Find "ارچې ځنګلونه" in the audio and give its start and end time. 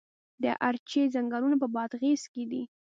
0.69-1.55